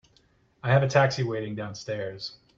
I 0.63 0.71
have 0.71 0.81
a 0.81 0.87
taxi 0.87 1.21
waiting 1.21 1.53
downstairs. 1.53 2.37